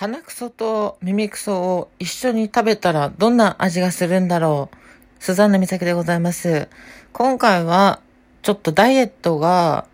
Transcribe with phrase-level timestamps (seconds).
[0.00, 4.76] 鼻くそと耳くそを一緒に食べたらどんな味がするんだろう。
[5.18, 6.68] スザンヌ美咲でございます。
[7.12, 8.00] 今回は
[8.40, 9.84] ちょっとダイエットが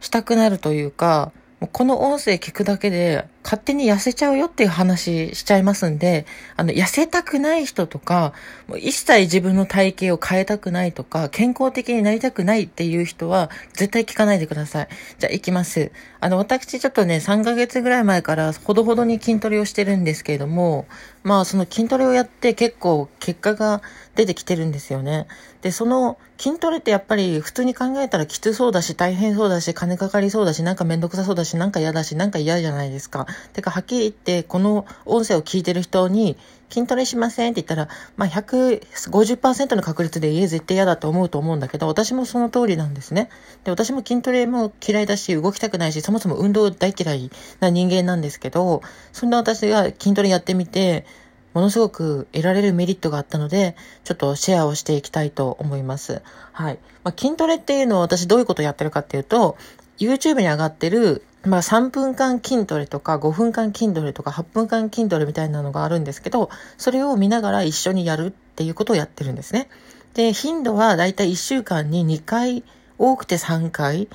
[0.00, 1.32] したくなるというか、
[1.72, 6.24] この音声聞くだけで勝手に痩せちゃうよっていう話しちゃいますんで、
[6.56, 8.32] あの、痩せたくない人とか、
[8.66, 14.88] もう一切自分の体型を変えたくないとか、健康的になりたくないっていう人は、絶対聞かないでください。
[15.18, 15.92] じゃあ行きます。
[16.20, 20.86] あの、私ちょっとね、3ヶ月ぐらい前からほどほどに筋トレをしてるんですけれども、
[21.22, 23.82] まあその筋トレをやって結構結果が
[24.14, 25.26] 出てきてるんですよね。
[25.62, 33.26] で、その筋トレってやっぱり普通に考えたらきつそうだし、大変そうだし、金かかりそうだし、なんかめんどくさそうだし、なんか嫌だし、なんか嫌じゃないですか。
[33.52, 36.36] てか、はっきり言って、この音声を聞いてる人に、
[36.70, 43.28] 筋トレしませんって言ったら、まあ、150%の確率で家絶対嫌だと思うと思うんだけど、私もその通りなんですね。
[43.62, 51.06] で、私も筋トレも嫌いだし、動きたくないし、そもそも運動大嫌いな人間なんですけど、そんな私が筋トレやってみて、
[51.54, 56.20] ものすごく得られるメリットがあったので、ちょっとシェアをしていきたいと思います。
[56.52, 56.78] はい。
[57.04, 59.56] まあ、筋トレっていうのは私どういうことをやってるかっていうと、
[59.98, 69.68] YouTube に上がってるまあ3分間筋トレとか5分間筋トレとか8分間筋トレみたいなのがあるんですけど、それを見ながら一緒にやるっていうことをやってるんですね。
[70.14, 72.64] で、頻度はだいたい1週間に2回、
[72.98, 74.08] 多くて3回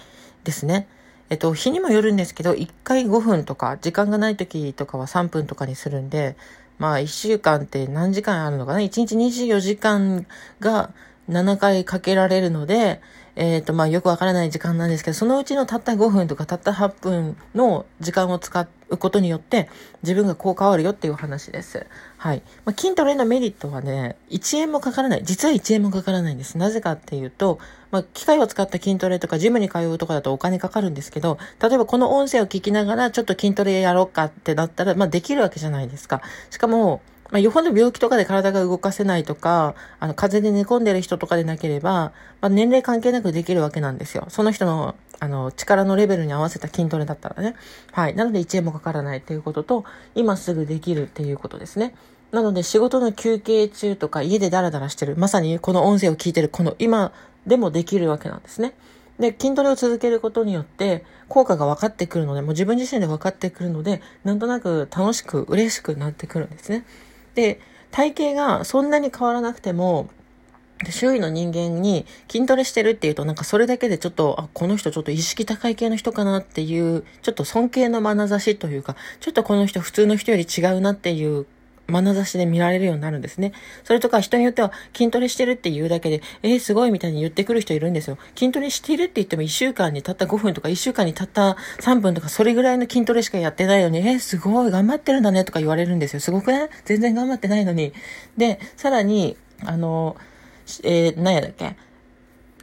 [0.44, 0.88] ですね。
[1.30, 6.36] えっと、日にもよるんですけど、1回5分とか、時間がない時とかは3分とかにするんで、
[6.80, 10.26] まあ1週間って何時間あるのかな ?1 日24時間
[10.60, 10.92] が
[11.30, 13.02] 7回かけられるので、
[13.40, 19.70] えっ、ー、と、まあ、よくわからない時間なんですけど、そのうちのたった5分とかたった8分の時間を使うことによって、
[20.04, 21.88] 自分がこう変わるよっていう話です。
[22.18, 22.44] はい。
[22.66, 25.24] まあ、筋トレのメリットはね、1円もかからない。
[25.24, 26.58] 実は1円もかからないんです。
[26.58, 27.60] なぜかっていうと、
[27.92, 36.22] まあ、機械を使った筋トレとか、ジムに通うとかだとお金かかるんですけど、例えばこの音声を聞きながら、ちょっと筋トレやろうかってなったら、まあ、できるわけじゃないですか。
[36.50, 44.26] しかも、まあ、よほど病気とかで体が動かせないとか、あの、風邪で寝込んでる人とかでなければ、まあ、年齢関係なくできるわけなんですよ。
[44.30, 47.56] その人の、あの、力のレベルに合わせた筋トレだったらね。
[47.92, 48.16] はい。
[48.16, 49.86] なので1円もかからないっていうことと、
[50.16, 51.94] 今すぐできるっていうことですね。
[52.32, 57.12] なので仕事の休憩中とか家でダラダラしてる、まさにこの音声を聞いてるこの今
[57.48, 58.74] でもできるわけなんですね。
[59.20, 66.86] で、筋トレを続けることによって、効果が分かってくるので、もう自分自身で分かってくるので、なんとなく楽しく嬉しくなってくるんですね。
[67.40, 67.62] で、
[67.92, 70.10] 体型がそんなに変わらなくても、
[70.90, 81.46] 周囲の人間に筋トレしてるっていうとなんかそれだけでちょっと、あ、この人ちょっと意識高い系の人かなっていう、ちょっと尊敬の眼差しというか、ちょっとこの人普通の人より違うなっていう
[81.90, 83.54] 眼差しで見られるようになるんですね。
[83.84, 88.18] それとか人によっては筋トレしてるって言うだけで、えー、すごいみたいに言ってくる人いるんですよ。
[88.36, 96.20] 筋トレしてるって言っても1週間にたった5分とか1週間にたった3分とかそれぐらいの筋トレしかやってないのに、えー、すごい頑張ってるんだねとか言われるんですよ。
[96.20, 97.94] すごくね全然頑張ってないのに。
[98.38, 100.16] で、さらに、あの、
[100.84, 101.76] えー、何やだっけ？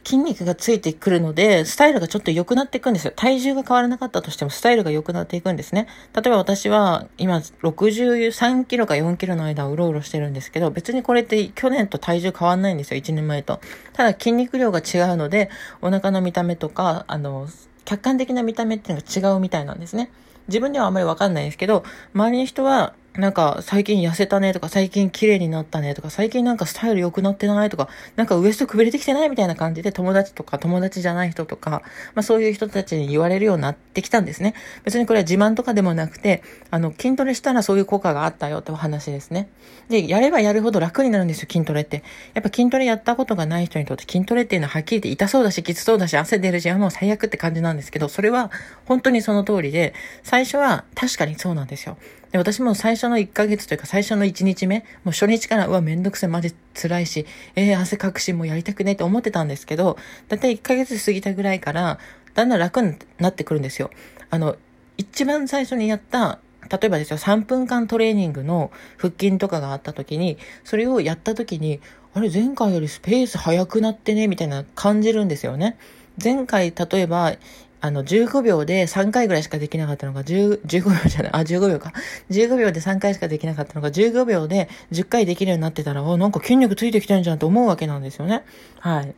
[0.07, 3.11] 筋肉がついてくるので、スタイルがちょっと良くなっていくんですよ。
[3.13, 5.85] 体重が変わらなかったとしても、スタイルが良くなっていくんですね。
[6.15, 13.59] 例えば私は、今、63キロか4キロの間をうろうろしてるんですけど、別にこれって去年と体重変わんないんですよ、1年前と。
[13.91, 15.49] ただ筋肉量が違うので、
[15.81, 17.49] お腹の見た目とか、あの、
[17.83, 20.09] 客観的な見た目っていうのが違うみたいなんですね。
[20.47, 31.81] 自分ではあんまりわかんないですけど、周りの人は、なんか最近痩せたねとか最近綺麗になったねとか最近なんかスタイル良くなってないとかなんかウエストくびれてきてないみたいな感じで友達とか友達じゃない人とか
[32.13, 34.53] まあそういう人たちに言われるようになってきたんですね。
[34.83, 39.49] 別にこれは自慢とかでもなくてあの筋トレしたらそういう効果があったよってお話ですね。
[39.89, 42.03] で、やればやるほど楽になるんですよ筋トレって。
[42.33, 48.51] やっぱ筋トレやったことがない人にとって筋トレっていうのははっきり言って痛そうだしきつそうだし汗出るしもう最悪って感じなんですけどそれは
[48.85, 51.97] 本当にその通りで最初は確かにそうなんですよ。
[52.31, 61.99] で、私も最初の1ヶ月というか最初の1日目、もう初日から、うわ、めんどくせえ、マジ辛いし、えー、汗かくし、もうやりたくねって思ってたんですけど、だいたい1ヶ月過ぎたぐらいから、
[62.33, 63.89] だんだん楽になってくるんですよ。
[64.29, 64.57] あの、
[64.97, 66.39] 一番最初にやった、
[66.69, 71.79] 例えばですよ、3分間トレーニングの腹筋とかがあった時に、それをやった時に、
[72.13, 75.77] あれ、前回よりスペース速くなってね、みたいな感じるんですよね。
[76.21, 77.35] 前回、例えば、
[77.79, 81.93] あの、15秒で3回ぐらいしかできなかったのが、10、15秒じゃない、あ、15秒か。
[82.31, 88.43] 15秒で3回しかできなかったのが、15秒で10回できるようになってたら、お、なんか筋肉ついてきてんじゃんと思うわけなんですよね。
[88.79, 89.13] はい。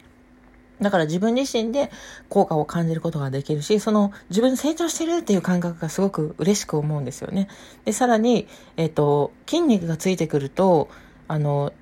[0.81, 1.91] だから自分自身で
[2.29, 7.47] 効果を感じることができるし、その自分成長してるっていう感覚がすごく嬉しく思うんですよね。
[7.85, 8.47] で、さらに、
[8.77, 10.89] えっ、ー、と、筋肉がついてくると、
[11.27, 11.73] あの、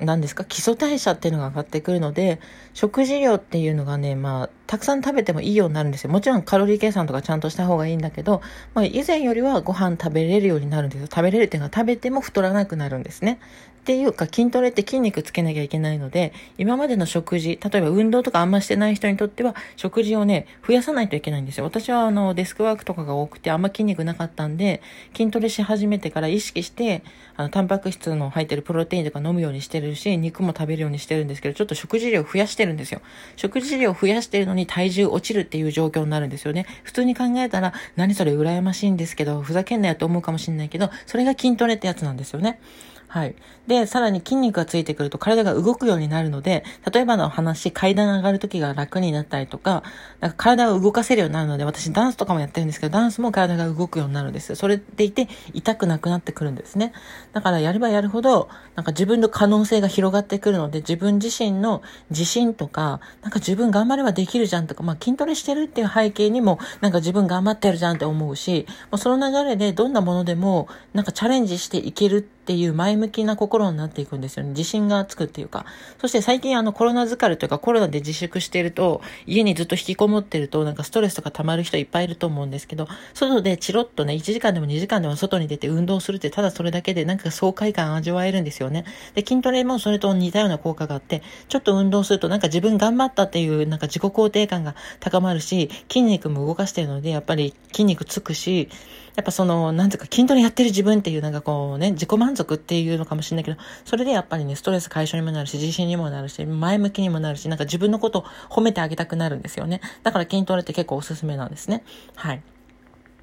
[0.00, 2.40] 何ですか基礎代謝っていうのが上がってくるので、
[2.72, 6.10] 食事量っていうのがね、まあ、たくさん食べてもいいようになるんですよ。
[6.10, 8.42] もちろんカロリー計算とかちゃんとした方がいいんだけど、
[8.74, 11.08] まあ、以前よりはご飯食べれるようになるんですよ。
[11.10, 13.40] 食べれるっていうのは食べても太らなくなるんですね。
[13.78, 21.64] っていうか筋トレって筋肉つけなきゃいけないので、今までの食事、例えば運動とかあんましてない人にとっては食事をね、増やさないといけないんですよ。
[21.64, 24.82] 私はあのデスクワークとかが多くてあんま筋肉なかったんで、
[25.16, 27.02] 筋トレし始めてから意識して、
[27.36, 33.00] あの、タンパク質の入ってるプロテインとか飲むようにしてるし、肉も食べるようにしてるんですけど、ちょっと食事量増やしてるんですよ。
[33.36, 36.66] 食事量増やしてるのにに体重落ちるっていう状況になるんですよね。
[36.82, 42.60] 普通に考えたら、何それ羨ましいんですけど、ふざけんなよと思うかもしれないけど、それが筋トレってやつなんですよね。
[43.08, 43.34] はい。
[43.66, 46.62] で、さらに筋肉がついてくると体が動くようになるので、
[46.92, 49.82] 例えばの話、階段上がる時が楽になったりとか、
[50.20, 54.54] なんか体を動かせるようになるので、私ダンスとかもやってるんですけど、ダンスも体が動くようになるんです。
[54.56, 56.92] それでいて、痛くなくなってくるんですね。
[57.32, 74.50] だからやればやるほど、なんか自分の可能性が広がってくるので、自分自身の自信とか、なんか自分頑張ればできるじゃんとか、まあ筋トレしてるっていう背景にも、なんか自分頑張ってるじゃんって思うし、もうその流れでどんなものでも、なんかチャレンジしていけるってっていう前向きな心になっていくんですよね。
[74.50, 75.66] 自信がつくっていうか。
[76.00, 88.86] そして最近あのコロナ疲れというかコロナで自粛していると、家にずっと引きこもってるとなんかストレスとか溜まる人いっぱいいると思うんですけど、外でチロッとね、1時間でも2時間でも外に出て運動するってただそれだけでなんか爽快感味わえるんですよね。
[89.14, 98.70] で、筋トレもそれと似たような効果があって、ちょっと運動するとなんか自分頑張ったっていうなんか自己肯定感が高まるし、筋肉も動かしてるのでやっぱり筋肉つくし、
[99.18, 109.80] やっぱその、なんていうか筋トレやってる自分っていうなんかこうね、自己満足っていうのかもしれないけど、それでやっぱりね、ストレス解消にもなるし、自信にもなるし、前向きにもなるし、なんか自分のことを褒めてあげたくなるんですよね。
[110.04, 111.82] だから筋トレって結構おすすめなんですね。
[112.14, 112.42] はい。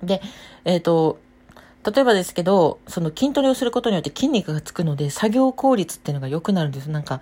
[0.04, 0.22] で、
[0.66, 1.18] えっ、ー、と、
[1.90, 6.90] 例えばですけど、その筋トレをすることによって筋肉がつくので、作業効率っていうのが良くなるんです。
[6.90, 7.22] なんか、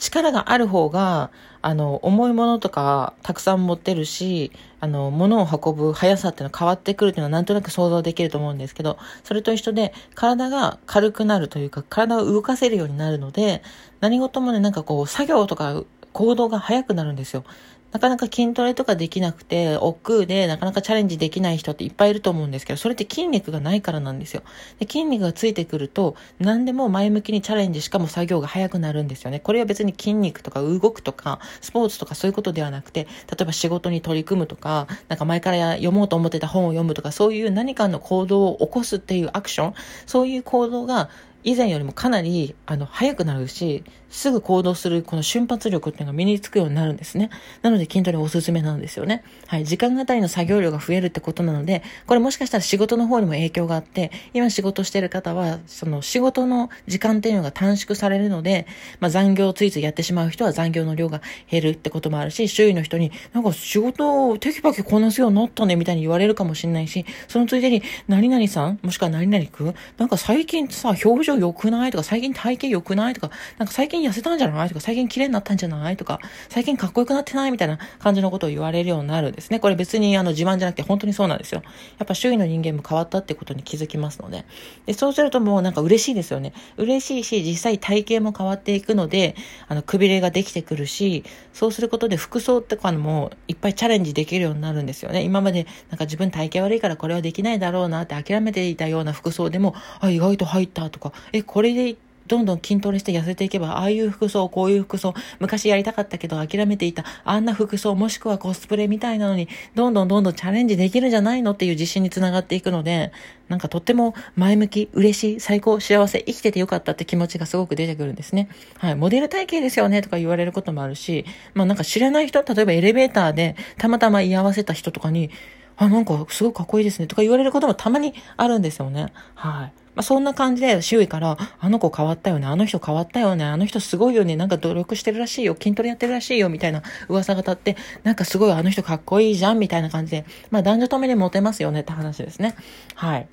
[0.00, 1.30] 力がある方が、
[1.62, 4.50] あの、重いものとかたくさん持ってるし、
[4.80, 13.62] あの、物を運ぶ速さっていうのは変わってくるっていうのはなんとなく想像できると思うんですけど、それと一緒で、体が軽くなるというか、体を動かせるようになるので、
[14.00, 17.44] 何事もね、なんかこう、作業とか行動が速くなるんですよ。
[17.92, 24.42] なかなか筋トレとかできなくて、億劫でなかなかチャレンジできない人っていっぱいいると思うんですけど、それって筋肉がないからなんですよ。
[24.78, 29.40] で筋肉がついてくると、何でも前向きにチャレンジしかも作業が早くなるんですよね。
[29.40, 39.74] これは別に筋肉とか動くとか、スポーツとかそういうことではなくて、例えば仕事に取り組むとか、なんか前から読もうと思ってた本を読むとか、そういう何かの行動を起こすっていうアクション、
[40.06, 41.10] そういう行動が
[41.44, 47.30] 以前よりもかなり、あの、早くなるし、すぐ行動するこの瞬発力っていうのが身につくようになるんですね。
[47.62, 49.22] なので筋トレおすすめなんですよね。
[49.46, 49.64] はい。
[49.64, 58.66] 時間あたりの作業量が増えるってことなので、これもしかしたら仕事の方にも影響があって、今仕事してる方は、その仕事の時間っていうのが短縮されるので、
[58.98, 71.90] まあ残業をついついやってしまう人は残業の量が減るってこともあるし、周囲の人に、なんか仕事をテキパキこなすようになったねみたいに言われるかもしれないし、そのついでに、何々さんもしくは何々くんなんか最近さ、表情情良くない？
[71.90, 73.14] とか、最近体型良くない？
[73.14, 74.68] とか、なんか最近痩せたんじゃない？
[74.68, 75.96] とか、最近綺麗になったんじゃない？
[75.96, 77.50] とか、最近かっこよくなってない？
[77.50, 79.60] みたいな感じのことを言われるようになるんですね。
[79.60, 81.62] これ別にあの自慢じゃなくて本当にそうなんですよ。
[81.98, 84.44] やっぱ周囲の人間も変わったってことに気づきますので。
[84.86, 86.52] で、そうするともうなんか嬉しいですよね。
[86.76, 89.36] 嬉しいし、実際体型も変わっていくので、
[89.68, 95.22] あの、くびれができてくるし、そうすることで服装とかもいっぱいチャレンジできるようになるんですよね。
[95.22, 101.96] 今までなんか自分体型悪いからこれはできないだろうなって諦めていたような服装でも、あ、意外と入ったとか、え、これで
[102.26, 111.52] どんどん筋トレして痩せていけば、ああいう服装、こういう服装、昔やりたかったけど諦めていた、あんな服装、もしくはコスプレみたいなのに、どんどんどんどんチャレンジできるんじゃないの？
[111.52, 113.10] っていう自信につながっていくので、
[113.48, 118.48] なんかとっても前向き、嬉しい、最高、幸せ、生きててよかったって気持ちがすごく出てくるんですね。
[118.78, 118.94] はい。
[118.94, 120.00] モデル体型ですよね？
[120.00, 121.24] とか言われることもあるし、
[121.54, 125.30] まあなんか知らない人、例えばエレベーターでたまたま居合わせた人とかに、
[125.76, 129.12] あ、なんかすごいかっこいいですねとか言われることもたまにあるんですよね。
[129.34, 129.72] はい。
[129.94, 142.54] まあ、そんな感じで周囲から、あの子変わったよね、あの人変わったよね、あの人すごいよね、なんか努力してるらしいよ、筋トレやってるらしいよ、みたいな噂が立って、なんかすごいあの人かっこいいじゃん、みたいな感じで、まあ男女ともにモテますよねって話ですね。
[142.94, 143.28] はい。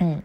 [0.00, 0.24] うん。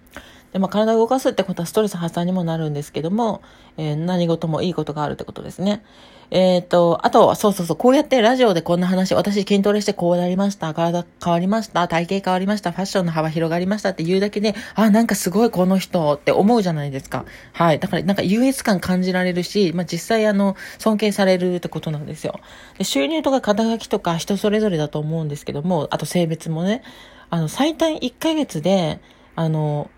[0.53, 3.41] で、まあ、体を動かすってことはストレス発散にもなるんですけども、
[3.77, 5.83] えー、何事もいいことがあるってことですね。
[6.31, 17.25] えっ、ー、と、あと、そうそうそう、こうやってラジオでこんな話、私筋トレしてこうなりました、体変わりました、体型変わりました、ファッションの幅広がりましたって言うだけで、あ、なんかすごいこの人って思うじゃないですか。
[17.51, 17.79] はい。
[17.79, 22.39] だからなんか優越感感じられるし、まあ、実際あの、尊敬されるってことなんですよ。
[22.77, 26.81] で収入とか肩書きとか人それぞれだと思うんですけども、あと性別もね、
[27.29, 29.01] あの、最短1ヶ月で、
[29.35, 29.89] あの、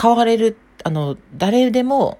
[0.00, 2.18] 買われる、あの、誰でも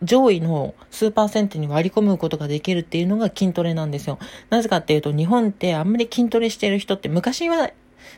[0.00, 4.20] 上位の数パーセントに割り込むことができるっていうのが筋トレなんですよ。
[4.48, 7.72] なぜかっていうと、日本ってあんまり筋トレしてる人って昔は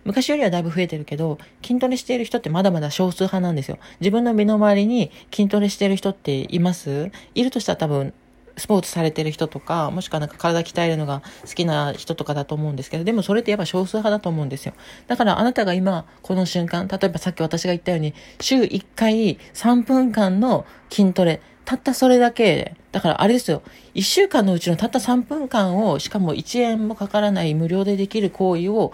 [0.04, 3.78] 昔よりはだいぶ増えてるけど、筋トレしている人ってまだまだ少数派なんですよ。
[4.00, 7.10] 自分の身の回りに筋トレしている人っています？
[7.34, 8.12] いるとしたら多分、
[8.58, 14.74] スポーツされてる人とか、もしくはなんか体鍛えるのが好きな人とかだと思うんですけど、でもそれってやっぱ少数派だと思うんですよ。
[15.06, 23.62] だからあなたが今、この瞬間、例えばさっき私が言ったように、週1回3分間の筋トレ、たったそれだけ、だからあれですよ、
[23.94, 28.92] 1週間のうちのたった3分間を、しかも1円もかからない無料でできる行為を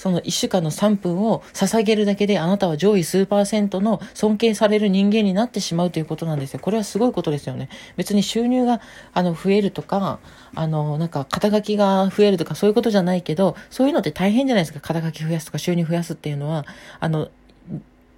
[0.00, 6.60] その1週間の3分を捧げるだけであなたは上位数パーセントの尊敬される人間になってしまうということなんですよ。
[6.60, 7.68] これはすごいことですよね。
[7.98, 8.80] 別に収入が
[9.12, 10.18] あの増えるとか、
[10.54, 14.80] あの、なんか肩書きが増えるとかそういうことじゃないけど、そういうのって大変じゃないですか。
[14.80, 16.64] 肩書き増やすとか収入増やすっていうのは、
[16.98, 17.28] あの、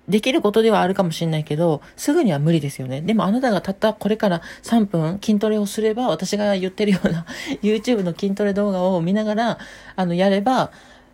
[0.08, 3.00] できることではあるかもしれないけど、すぐには無理ですよね。
[3.00, 7.26] でもあなたがたったこれから3分筋トレをすれば、私が言ってるような
[7.60, 9.58] YouTube の筋トレ動画を見ながら、
[9.96, 10.70] あの、やれば、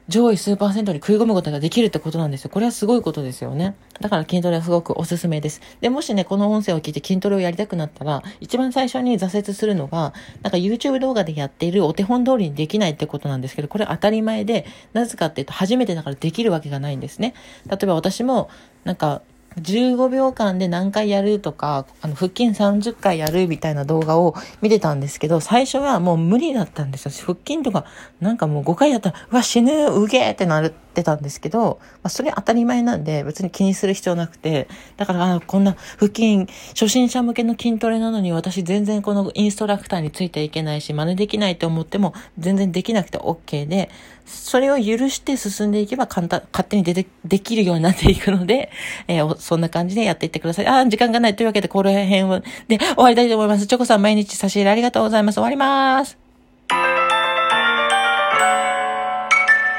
[0.08, 2.50] 上位数パーセントに食い込むことができるってことなんですよ。
[2.50, 3.76] これはすごいことですよね。
[4.00, 5.60] だから筋トレはすごくおすすめです。
[5.82, 17.34] で、もしね、この音声を聞いて筋トレをやりたくなったら、一番最初に挫折するのが、なんか YouTube 動画でやっているお手本通りにできないってことなんですけど、これ当たり前で、なぜかっていうと初めてだからできるわけがないんですね。
[17.68, 18.48] 例えば私も、
[18.84, 19.20] なんか、
[19.56, 27.12] 15秒間で何回やるとか、あの、腹筋30回やるみたいな動画を見てたんですけど、最初はもう無理だったんですよ。
[27.26, 27.84] 腹筋とか、
[28.20, 43.90] なんかもう5回やったら、うわ、死ぬ、うげーってなるってたんですけど、まあ、それ当たり前なんで、別に気にする必要なくて、だから、あこんな腹筋、初心者向けの筋トレなのに、私全然このインストラクターについていけないし、真似できないと思っても、全然できなくて OK で、
[44.26, 48.70] それを許して進んでいけば簡単、勝手に出て、できるようになっていくので、
[49.06, 50.66] えー、そんな感じでやっていってください。
[50.66, 53.66] あ、時間がないというわけで、この辺を、で、終わりたいと思います。
[53.66, 55.36] チョコさん毎日差し入れありがとうございます。
[55.36, 56.18] 終わります。